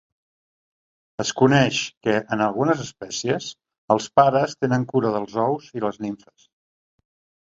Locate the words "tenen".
4.63-4.89